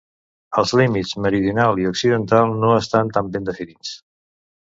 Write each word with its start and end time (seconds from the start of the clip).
Els 0.61 0.71
límits 0.79 1.11
meridional 1.25 1.81
i 1.83 1.85
occidental 1.91 2.55
no 2.63 2.73
estan 2.79 3.13
tan 3.19 3.29
ben 3.37 3.45
definits. 3.51 3.93